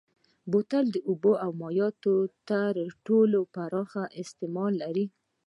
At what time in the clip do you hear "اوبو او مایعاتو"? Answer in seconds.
1.09-2.15